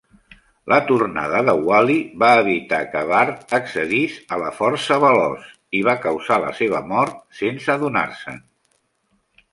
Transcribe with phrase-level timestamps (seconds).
[0.71, 5.47] La tornada de Wally va evitar que Bart accedís a la força veloç,
[5.81, 8.45] i va causar la seva mort sense adonar-se'n.